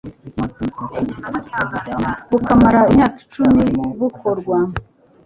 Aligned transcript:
bukamara 2.31 2.79
imyaka 2.91 3.17
icumi 3.25 3.63
bukorwa 3.99 4.57